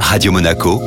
Radio 0.00 0.32
Monaco, 0.32 0.80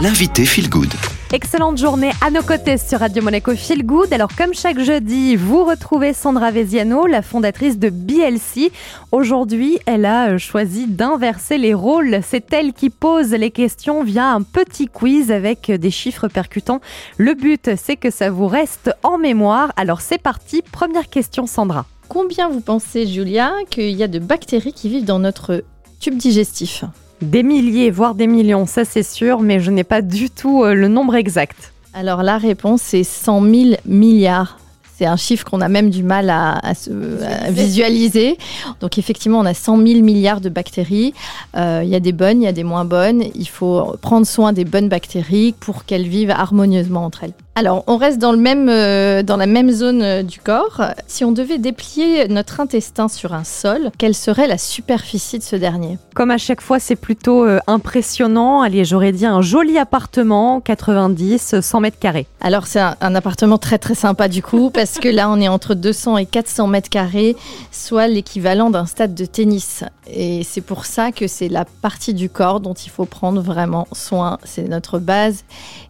l'invité 0.00 0.44
Feel 0.44 0.68
Good. 0.68 0.92
Excellente 1.32 1.76
journée 1.76 2.12
à 2.20 2.30
nos 2.30 2.42
côtés 2.42 2.78
sur 2.78 3.00
Radio 3.00 3.22
Monaco 3.22 3.54
Feel 3.56 3.84
Good. 3.84 4.12
Alors 4.12 4.30
comme 4.36 4.54
chaque 4.54 4.78
jeudi, 4.78 5.34
vous 5.34 5.64
retrouvez 5.64 6.12
Sandra 6.12 6.52
Veziano, 6.52 7.06
la 7.06 7.22
fondatrice 7.22 7.78
de 7.78 7.90
BLC. 7.90 8.70
Aujourd'hui, 9.10 9.78
elle 9.86 10.04
a 10.04 10.28
euh, 10.28 10.38
choisi 10.38 10.86
d'inverser 10.86 11.58
les 11.58 11.74
rôles. 11.74 12.20
C'est 12.22 12.52
elle 12.52 12.72
qui 12.72 12.90
pose 12.90 13.30
les 13.30 13.50
questions 13.50 14.04
via 14.04 14.28
un 14.28 14.42
petit 14.42 14.86
quiz 14.86 15.32
avec 15.32 15.70
des 15.70 15.90
chiffres 15.90 16.28
percutants. 16.28 16.80
Le 17.16 17.34
but, 17.34 17.70
c'est 17.76 17.96
que 17.96 18.10
ça 18.10 18.30
vous 18.30 18.46
reste 18.46 18.94
en 19.02 19.18
mémoire. 19.18 19.72
Alors 19.76 20.00
c'est 20.00 20.22
parti, 20.22 20.62
première 20.62 21.08
question 21.08 21.46
Sandra. 21.46 21.86
Combien 22.08 22.48
vous 22.48 22.60
pensez, 22.60 23.06
Julia, 23.06 23.52
qu'il 23.68 23.90
y 23.90 24.04
a 24.04 24.08
de 24.08 24.20
bactéries 24.20 24.72
qui 24.72 24.88
vivent 24.88 25.04
dans 25.04 25.18
notre 25.18 25.64
tube 25.98 26.16
digestif? 26.16 26.84
Des 27.22 27.42
milliers, 27.42 27.90
voire 27.90 28.14
des 28.14 28.26
millions, 28.26 28.66
ça 28.66 28.84
c'est 28.84 29.02
sûr, 29.02 29.40
mais 29.40 29.58
je 29.60 29.70
n'ai 29.70 29.84
pas 29.84 30.02
du 30.02 30.28
tout 30.28 30.64
euh, 30.64 30.74
le 30.74 30.88
nombre 30.88 31.14
exact. 31.14 31.72
Alors 31.94 32.22
la 32.22 32.36
réponse 32.36 32.82
c'est 32.82 33.04
100 33.04 33.40
000 33.42 33.54
milliards. 33.86 34.58
C'est 34.98 35.06
un 35.06 35.16
chiffre 35.16 35.44
qu'on 35.44 35.60
a 35.60 35.68
même 35.68 35.90
du 35.90 36.02
mal 36.02 36.30
à, 36.30 36.58
à 36.66 36.74
se, 36.74 36.90
à 37.22 37.50
visualiser. 37.50 38.38
Donc 38.80 38.96
effectivement, 38.96 39.38
on 39.40 39.44
a 39.44 39.52
100 39.52 39.76
000 39.86 40.00
milliards 40.00 40.40
de 40.40 40.48
bactéries. 40.48 41.12
Euh, 41.54 41.82
Il 41.84 41.90
y 41.90 41.94
a 41.94 42.00
des 42.00 42.12
bonnes, 42.12 42.40
il 42.40 42.46
y 42.46 42.48
a 42.48 42.52
des 42.52 42.64
moins 42.64 42.86
bonnes. 42.86 43.24
Il 43.34 43.48
faut 43.48 43.94
prendre 44.00 44.26
soin 44.26 44.54
des 44.54 44.64
bonnes 44.64 44.88
bactéries 44.88 45.54
pour 45.60 45.84
qu'elles 45.84 46.08
vivent 46.08 46.30
harmonieusement 46.30 47.04
entre 47.04 47.24
elles. 47.24 47.34
Alors, 47.58 47.84
on 47.86 47.96
reste 47.96 48.18
dans, 48.18 48.32
le 48.32 48.38
même, 48.38 48.68
euh, 48.68 49.22
dans 49.22 49.38
la 49.38 49.46
même 49.46 49.70
zone 49.70 50.02
euh, 50.02 50.22
du 50.22 50.40
corps. 50.40 50.82
Si 51.06 51.24
on 51.24 51.32
devait 51.32 51.56
déplier 51.56 52.28
notre 52.28 52.60
intestin 52.60 53.08
sur 53.08 53.32
un 53.32 53.44
sol, 53.44 53.92
quelle 53.96 54.14
serait 54.14 54.46
la 54.46 54.58
superficie 54.58 55.38
de 55.38 55.42
ce 55.42 55.56
dernier? 55.56 55.96
Comme 56.14 56.30
à 56.30 56.36
chaque 56.36 56.60
fois, 56.60 56.78
c'est 56.78 56.96
plutôt 56.96 57.46
euh, 57.46 57.58
impressionnant. 57.66 58.60
Allez, 58.60 58.84
j'aurais 58.84 59.12
dit 59.12 59.24
un 59.24 59.40
joli 59.40 59.78
appartement, 59.78 60.60
90, 60.60 61.62
100 61.62 61.80
mètres 61.80 61.98
carrés. 61.98 62.26
Alors, 62.42 62.66
c'est 62.66 62.80
un, 62.80 62.94
un 63.00 63.14
appartement 63.14 63.56
très 63.56 63.78
très 63.78 63.94
sympa 63.94 64.28
du 64.28 64.42
coup, 64.42 64.68
parce 64.74 64.98
que 64.98 65.08
là, 65.08 65.30
on 65.30 65.40
est 65.40 65.48
entre 65.48 65.72
200 65.72 66.18
et 66.18 66.26
400 66.26 66.66
mètres 66.66 66.90
carrés, 66.90 67.36
soit 67.72 68.06
l'équivalent 68.06 68.68
d'un 68.68 68.84
stade 68.84 69.14
de 69.14 69.24
tennis. 69.24 69.82
Et 70.08 70.44
c'est 70.44 70.60
pour 70.60 70.84
ça 70.84 71.10
que 71.10 71.26
c'est 71.26 71.48
la 71.48 71.64
partie 71.64 72.12
du 72.12 72.28
corps 72.28 72.60
dont 72.60 72.74
il 72.74 72.90
faut 72.90 73.06
prendre 73.06 73.40
vraiment 73.40 73.88
soin. 73.92 74.38
C'est 74.44 74.68
notre 74.68 74.98
base. 74.98 75.44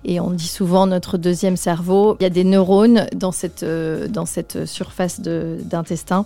Et 0.05 0.21
on 0.21 0.31
dit 0.31 0.47
souvent 0.47 0.87
notre 0.87 1.19
deuxième 1.19 1.56
cerveau. 1.57 2.17
Il 2.21 2.23
y 2.23 2.27
a 2.27 2.31
des 2.31 2.45
neurones 2.45 3.07
dans 3.15 3.33
cette, 3.33 3.63
euh, 3.63 4.07
dans 4.09 4.27
cette 4.27 4.67
surface 4.67 5.21
de- 5.21 5.59
d'intestin. 5.65 6.25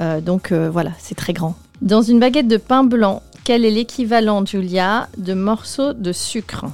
Euh, 0.00 0.20
donc 0.20 0.52
euh, 0.52 0.68
voilà, 0.70 0.90
c'est 0.98 1.14
très 1.14 1.32
grand. 1.32 1.54
Dans 1.80 2.02
une 2.02 2.18
baguette 2.20 2.48
de 2.48 2.56
pain 2.56 2.84
blanc, 2.84 3.22
quel 3.44 3.64
est 3.64 3.70
l'équivalent, 3.70 4.44
Julia, 4.46 5.08
de 5.18 5.34
morceaux 5.34 5.92
de 5.92 6.12
sucre? 6.12 6.66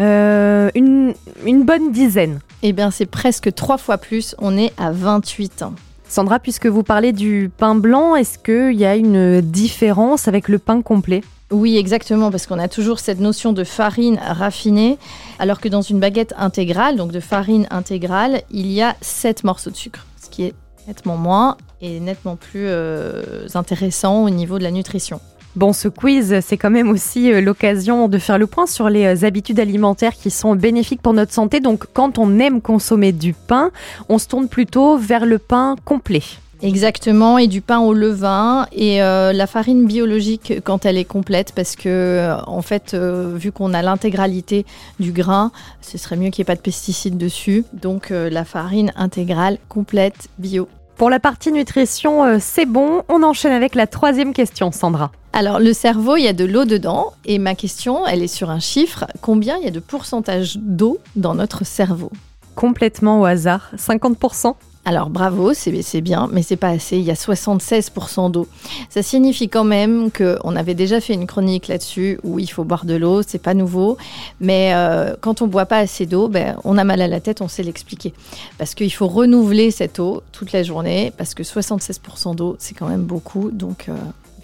Euh, 0.00 0.70
une, 0.74 1.14
une 1.44 1.64
bonne 1.64 1.92
dizaine. 1.92 2.40
Eh 2.62 2.72
bien, 2.72 2.90
c'est 2.90 3.06
presque 3.06 3.54
trois 3.54 3.78
fois 3.78 3.96
plus. 3.98 4.34
On 4.38 4.56
est 4.58 4.72
à 4.76 4.90
28 4.90 5.62
ans. 5.62 5.74
Sandra, 6.08 6.38
puisque 6.38 6.66
vous 6.66 6.82
parlez 6.82 7.12
du 7.12 7.50
pain 7.56 7.74
blanc, 7.74 8.16
est-ce 8.16 8.38
qu'il 8.38 8.78
y 8.78 8.84
a 8.84 8.96
une 8.96 9.40
différence 9.40 10.28
avec 10.28 10.48
le 10.48 10.58
pain 10.58 10.82
complet? 10.82 11.22
Oui, 11.50 11.76
exactement, 11.76 12.30
parce 12.30 12.46
qu'on 12.46 12.58
a 12.58 12.68
toujours 12.68 12.98
cette 12.98 13.20
notion 13.20 13.52
de 13.52 13.62
farine 13.62 14.18
raffinée, 14.20 14.98
alors 15.38 15.60
que 15.60 15.68
dans 15.68 15.82
une 15.82 16.00
baguette 16.00 16.34
intégrale, 16.36 16.96
donc 16.96 17.12
de 17.12 17.20
farine 17.20 17.68
intégrale, 17.70 18.42
il 18.50 18.66
y 18.66 18.82
a 18.82 18.96
7 19.00 19.44
morceaux 19.44 19.70
de 19.70 19.76
sucre, 19.76 20.06
ce 20.20 20.28
qui 20.28 20.44
est 20.44 20.54
nettement 20.88 21.16
moins 21.16 21.56
et 21.80 22.00
nettement 22.00 22.36
plus 22.36 22.66
euh, 22.66 23.46
intéressant 23.54 24.24
au 24.24 24.30
niveau 24.30 24.58
de 24.58 24.64
la 24.64 24.70
nutrition. 24.70 25.20
Bon, 25.56 25.72
ce 25.72 25.88
quiz, 25.88 26.40
c'est 26.42 26.58
quand 26.58 26.68
même 26.68 26.90
aussi 26.90 27.32
euh, 27.32 27.40
l'occasion 27.40 28.08
de 28.08 28.18
faire 28.18 28.36
le 28.36 28.46
point 28.46 28.66
sur 28.66 28.90
les 28.90 29.06
euh, 29.06 29.26
habitudes 29.26 29.58
alimentaires 29.58 30.12
qui 30.12 30.30
sont 30.30 30.54
bénéfiques 30.54 31.00
pour 31.00 31.14
notre 31.14 31.32
santé. 31.32 31.60
Donc, 31.60 31.86
quand 31.94 32.18
on 32.18 32.38
aime 32.38 32.60
consommer 32.60 33.10
du 33.12 33.32
pain, 33.32 33.70
on 34.10 34.18
se 34.18 34.28
tourne 34.28 34.48
plutôt 34.48 34.98
vers 34.98 35.24
le 35.24 35.38
pain 35.38 35.76
complet. 35.86 36.22
Exactement, 36.60 37.38
et 37.38 37.46
du 37.46 37.62
pain 37.62 37.78
au 37.80 37.94
levain 37.94 38.66
et 38.72 39.02
euh, 39.02 39.32
la 39.32 39.46
farine 39.46 39.86
biologique 39.86 40.60
quand 40.62 40.84
elle 40.84 40.98
est 40.98 41.04
complète, 41.04 41.52
parce 41.54 41.74
que 41.74 42.34
en 42.46 42.62
fait, 42.62 42.94
vu 42.94 43.52
qu'on 43.52 43.72
a 43.74 43.82
l'intégralité 43.82 44.64
du 44.98 45.12
grain, 45.12 45.52
ce 45.80 45.96
serait 45.96 46.16
mieux 46.16 46.30
qu'il 46.30 46.42
n'y 46.42 46.46
ait 46.46 46.52
pas 46.52 46.56
de 46.56 46.60
pesticides 46.60 47.18
dessus. 47.18 47.64
Donc 47.74 48.08
la 48.10 48.44
farine 48.46 48.90
intégrale 48.96 49.58
complète 49.68 50.28
bio. 50.38 50.66
Pour 50.96 51.10
la 51.10 51.20
partie 51.20 51.52
nutrition, 51.52 52.24
euh, 52.24 52.38
c'est 52.40 52.64
bon. 52.64 53.02
On 53.10 53.22
enchaîne 53.22 53.52
avec 53.52 53.74
la 53.74 53.86
troisième 53.86 54.32
question, 54.32 54.72
Sandra. 54.72 55.12
Alors, 55.34 55.60
le 55.60 55.74
cerveau, 55.74 56.16
il 56.16 56.22
y 56.22 56.28
a 56.28 56.32
de 56.32 56.46
l'eau 56.46 56.64
dedans. 56.64 57.12
Et 57.26 57.38
ma 57.38 57.54
question, 57.54 58.06
elle 58.06 58.22
est 58.22 58.34
sur 58.34 58.48
un 58.48 58.60
chiffre. 58.60 59.04
Combien 59.20 59.58
il 59.58 59.64
y 59.64 59.68
a 59.68 59.70
de 59.70 59.80
pourcentage 59.80 60.56
d'eau 60.56 60.96
dans 61.14 61.34
notre 61.34 61.66
cerveau? 61.66 62.10
Complètement 62.54 63.20
au 63.20 63.26
hasard, 63.26 63.72
50%. 63.76 64.54
Alors, 64.88 65.10
bravo, 65.10 65.52
c'est 65.52 66.00
bien, 66.00 66.28
mais 66.30 66.42
c'est 66.42 66.54
pas 66.54 66.68
assez. 66.68 66.96
Il 66.96 67.02
y 67.02 67.10
a 67.10 67.14
76% 67.14 68.30
d'eau. 68.30 68.46
Ça 68.88 69.02
signifie 69.02 69.48
quand 69.48 69.64
même 69.64 70.12
qu'on 70.12 70.54
avait 70.54 70.74
déjà 70.74 71.00
fait 71.00 71.12
une 71.12 71.26
chronique 71.26 71.66
là-dessus 71.66 72.20
où 72.22 72.38
il 72.38 72.46
faut 72.46 72.62
boire 72.62 72.84
de 72.84 72.94
l'eau, 72.94 73.22
c'est 73.26 73.42
pas 73.42 73.52
nouveau. 73.52 73.96
Mais 74.38 74.70
euh, 74.74 75.16
quand 75.20 75.42
on 75.42 75.48
boit 75.48 75.66
pas 75.66 75.78
assez 75.78 76.06
d'eau, 76.06 76.28
ben, 76.28 76.56
on 76.62 76.78
a 76.78 76.84
mal 76.84 77.02
à 77.02 77.08
la 77.08 77.18
tête, 77.18 77.40
on 77.40 77.48
sait 77.48 77.64
l'expliquer. 77.64 78.14
Parce 78.58 78.76
qu'il 78.76 78.92
faut 78.92 79.08
renouveler 79.08 79.72
cette 79.72 79.98
eau 79.98 80.22
toute 80.30 80.52
la 80.52 80.62
journée, 80.62 81.12
parce 81.18 81.34
que 81.34 81.42
76% 81.42 82.36
d'eau, 82.36 82.54
c'est 82.60 82.74
quand 82.74 82.86
même 82.86 83.02
beaucoup. 83.02 83.50
Donc, 83.50 83.86
euh, 83.88 83.94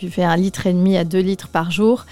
buvez 0.00 0.24
un 0.24 0.36
litre 0.36 0.66
et 0.66 0.72
demi 0.72 0.96
à 0.96 1.04
2 1.04 1.20
litres 1.20 1.50
par 1.50 1.70
jour. 1.70 2.04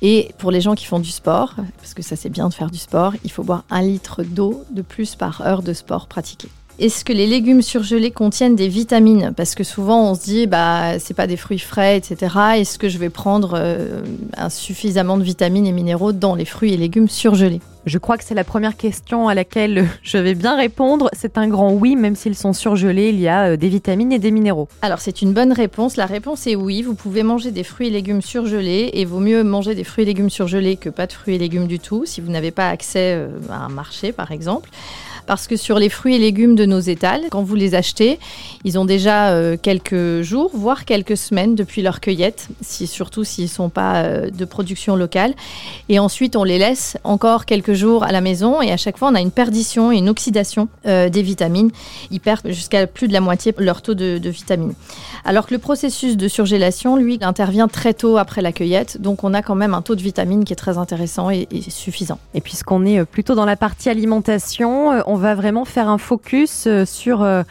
Et 0.00 0.30
pour 0.38 0.50
les 0.50 0.62
gens 0.62 0.74
qui 0.74 0.86
font 0.86 0.98
du 0.98 1.10
sport, 1.10 1.56
parce 1.76 1.92
que 1.92 2.00
ça 2.00 2.16
c'est 2.16 2.30
bien 2.30 2.48
de 2.48 2.54
faire 2.54 2.70
du 2.70 2.78
sport, 2.78 3.12
il 3.22 3.30
faut 3.30 3.42
boire 3.42 3.64
un 3.68 3.82
litre 3.82 4.22
d'eau 4.22 4.64
de 4.70 4.80
plus 4.80 5.14
par 5.14 5.42
heure 5.42 5.62
de 5.62 5.74
sport 5.74 6.06
pratiqué. 6.06 6.48
Est-ce 6.78 7.06
que 7.06 7.12
les 7.14 7.26
légumes 7.26 7.62
surgelés 7.62 8.10
contiennent 8.10 8.54
des 8.54 8.68
vitamines? 8.68 9.32
Parce 9.34 9.54
que 9.54 9.64
souvent 9.64 10.10
on 10.10 10.14
se 10.14 10.24
dit, 10.24 10.46
bah 10.46 10.98
c'est 10.98 11.14
pas 11.14 11.26
des 11.26 11.38
fruits 11.38 11.58
frais, 11.58 11.96
etc. 11.96 12.34
Est-ce 12.56 12.78
que 12.78 12.90
je 12.90 12.98
vais 12.98 13.08
prendre 13.08 13.54
euh, 13.56 14.02
un 14.36 14.50
suffisamment 14.50 15.16
de 15.16 15.22
vitamines 15.22 15.66
et 15.66 15.72
minéraux 15.72 16.12
dans 16.12 16.34
les 16.34 16.44
fruits 16.44 16.74
et 16.74 16.76
légumes 16.76 17.08
surgelés? 17.08 17.62
Je 17.86 17.98
crois 17.98 18.18
que 18.18 18.24
c'est 18.24 18.34
la 18.34 18.44
première 18.44 18.76
question 18.76 19.28
à 19.28 19.34
laquelle 19.34 19.86
je 20.02 20.18
vais 20.18 20.34
bien 20.34 20.54
répondre. 20.54 21.08
C'est 21.14 21.38
un 21.38 21.48
grand 21.48 21.72
oui, 21.72 21.96
même 21.96 22.14
s'ils 22.14 22.34
sont 22.34 22.52
surgelés, 22.52 23.08
il 23.08 23.20
y 23.20 23.28
a 23.28 23.52
euh, 23.52 23.56
des 23.56 23.68
vitamines 23.68 24.12
et 24.12 24.18
des 24.18 24.30
minéraux. 24.30 24.68
Alors 24.82 24.98
c'est 24.98 25.22
une 25.22 25.32
bonne 25.32 25.52
réponse. 25.52 25.96
La 25.96 26.06
réponse 26.06 26.46
est 26.46 26.56
oui. 26.56 26.82
Vous 26.82 26.94
pouvez 26.94 27.22
manger 27.22 27.52
des 27.52 27.64
fruits 27.64 27.86
et 27.86 27.90
légumes 27.90 28.20
surgelés 28.20 28.90
et 28.92 29.06
vaut 29.06 29.20
mieux 29.20 29.44
manger 29.44 29.74
des 29.74 29.84
fruits 29.84 30.02
et 30.02 30.06
légumes 30.06 30.28
surgelés 30.28 30.76
que 30.76 30.90
pas 30.90 31.06
de 31.06 31.12
fruits 31.12 31.36
et 31.36 31.38
légumes 31.38 31.68
du 31.68 31.78
tout 31.78 32.04
si 32.04 32.20
vous 32.20 32.30
n'avez 32.30 32.50
pas 32.50 32.68
accès 32.68 33.14
euh, 33.14 33.28
à 33.48 33.64
un 33.64 33.70
marché 33.70 34.12
par 34.12 34.30
exemple. 34.30 34.68
Parce 35.26 35.46
que 35.46 35.56
sur 35.56 35.78
les 35.78 35.88
fruits 35.88 36.14
et 36.14 36.18
légumes 36.18 36.54
de 36.54 36.64
nos 36.66 36.80
étals, 36.80 37.22
quand 37.30 37.42
vous 37.42 37.54
les 37.54 37.74
achetez, 37.74 38.18
ils 38.64 38.78
ont 38.78 38.84
déjà 38.84 39.30
euh, 39.30 39.56
quelques 39.60 40.22
jours, 40.22 40.50
voire 40.54 40.84
quelques 40.84 41.16
semaines 41.16 41.54
depuis 41.54 41.82
leur 41.82 42.00
cueillette, 42.00 42.48
surtout 42.62 43.24
s'ils 43.24 43.44
ne 43.44 43.50
sont 43.50 43.68
pas 43.68 44.02
euh, 44.02 44.30
de 44.30 44.44
production 44.44 44.96
locale. 44.96 45.34
Et 45.88 45.98
ensuite, 45.98 46.36
on 46.36 46.44
les 46.44 46.58
laisse 46.58 46.96
encore 47.04 47.44
quelques 47.44 47.74
jours 47.74 48.04
à 48.04 48.12
la 48.12 48.20
maison 48.20 48.62
et 48.62 48.70
à 48.70 48.76
chaque 48.76 48.98
fois, 48.98 49.08
on 49.08 49.14
a 49.14 49.20
une 49.20 49.30
perdition 49.30 49.92
et 49.92 49.96
une 49.96 50.08
oxydation 50.08 50.68
euh, 50.86 51.08
des 51.08 51.22
vitamines. 51.22 51.70
Ils 52.10 52.20
perdent 52.20 52.48
jusqu'à 52.48 52.86
plus 52.86 53.08
de 53.08 53.12
la 53.12 53.20
moitié 53.20 53.54
leur 53.58 53.82
taux 53.82 53.94
de, 53.94 54.18
de 54.18 54.30
vitamines. 54.30 54.74
Alors 55.24 55.46
que 55.46 55.54
le 55.54 55.58
processus 55.58 56.16
de 56.16 56.28
surgélation, 56.28 56.96
lui, 56.96 57.18
intervient 57.22 57.68
très 57.68 57.94
tôt 57.94 58.16
après 58.16 58.42
la 58.42 58.52
cueillette, 58.52 59.00
donc 59.00 59.24
on 59.24 59.34
a 59.34 59.42
quand 59.42 59.54
même 59.54 59.74
un 59.74 59.82
taux 59.82 59.96
de 59.96 60.02
vitamines 60.02 60.44
qui 60.44 60.52
est 60.52 60.56
très 60.56 60.78
intéressant 60.78 61.30
et, 61.30 61.48
suffisant. 61.68 62.18
Et 62.34 62.40
puisqu'on 62.40 62.84
est 62.84 63.04
plutôt 63.04 63.34
dans 63.34 63.44
la 63.44 63.56
partie 63.56 63.88
alimentation, 63.88 64.92
on 65.16 65.18
va 65.18 65.34
vraiment 65.34 65.64
faire 65.64 65.88
un 65.88 65.96
focus 65.96 66.66
euh, 66.66 66.84
sur 66.84 67.22
euh, 67.22 67.42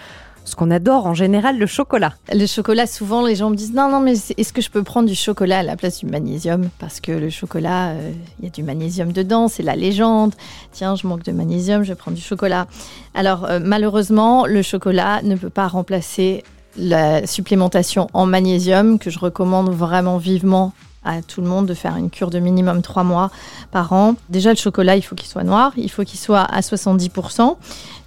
ce 0.43 0.55
qu'on 0.55 0.69
adore 0.69 1.07
en 1.07 1.15
général, 1.15 1.57
le 1.57 1.65
chocolat. 1.65 2.13
Le 2.31 2.45
chocolat, 2.45 2.85
souvent, 2.85 3.25
les 3.25 3.35
gens 3.35 3.49
me 3.49 3.55
disent 3.55 3.73
non, 3.73 3.89
non, 3.89 4.01
mais 4.01 4.13
est-ce 4.37 4.53
que 4.53 4.61
je 4.61 4.69
peux 4.69 4.83
prendre 4.83 5.07
du 5.07 5.15
chocolat 5.15 5.59
à 5.59 5.63
la 5.63 5.75
place 5.75 5.97
du 5.97 6.05
magnésium? 6.05 6.69
Parce 6.77 6.99
que 6.99 7.11
le 7.11 7.31
chocolat, 7.31 7.87
euh, 7.87 8.11
il 8.37 8.45
y 8.45 8.47
a 8.47 8.51
du 8.51 8.61
magnésium 8.61 9.11
dedans, 9.11 9.47
c'est 9.47 9.63
la 9.63 9.75
légende. 9.75 10.35
Tiens, 10.73 10.95
je 10.95 11.07
manque 11.07 11.23
de 11.23 11.31
magnésium, 11.31 11.81
je 11.81 11.93
prendre 11.93 12.15
du 12.15 12.23
chocolat. 12.23 12.67
Alors, 13.15 13.49
malheureusement, 13.63 14.45
le 14.45 14.61
chocolat 14.61 15.23
ne 15.23 15.35
peut 15.35 15.49
pas 15.49 15.67
remplacer 15.67 16.43
la 16.77 17.25
supplémentation 17.25 18.07
en 18.13 18.25
magnésium, 18.25 18.99
que 18.99 19.09
je 19.09 19.19
recommande 19.19 19.69
vraiment 19.69 20.17
vivement 20.17 20.73
à 21.03 21.21
tout 21.21 21.41
le 21.41 21.47
monde 21.47 21.67
de 21.67 21.73
faire 21.73 21.95
une 21.95 22.09
cure 22.09 22.29
de 22.29 22.39
minimum 22.39 22.81
3 22.81 23.03
mois 23.03 23.29
par 23.71 23.93
an. 23.93 24.15
Déjà, 24.29 24.49
le 24.49 24.55
chocolat, 24.55 24.95
il 24.95 25.01
faut 25.01 25.15
qu'il 25.15 25.29
soit 25.29 25.43
noir, 25.43 25.71
il 25.77 25.89
faut 25.89 26.03
qu'il 26.03 26.19
soit 26.19 26.41
à 26.41 26.61
70%. 26.61 27.55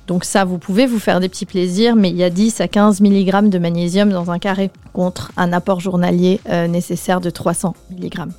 Donc 0.09 0.25
ça, 0.25 0.45
vous 0.45 0.59
pouvez 0.59 0.87
vous 0.87 0.99
faire 0.99 1.21
des 1.21 1.29
petits 1.29 1.47
plaisirs, 1.47 1.95
mais 1.95 2.11
il 2.11 2.17
y 2.17 2.25
a 2.25 2.31
10 2.31 2.61
à 2.61 2.69
15 2.69 3.01
mg 3.01 3.51
de 3.51 3.59
magnésium 3.59 4.11
dans 4.11 4.31
un 4.31 4.39
carré 4.39 4.71
contre 4.93 5.31
un 5.37 5.53
apport 5.53 5.81
journalier 5.81 6.41
euh, 6.49 6.67
nécessaire 6.67 7.21
de 7.21 7.31
300 7.31 7.75
mg. 7.91 8.29